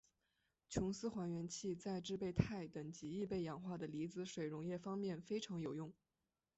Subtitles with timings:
[0.67, 5.93] 琼斯还原器在制备钛等极易被氧化的离子水溶液方面非常有用。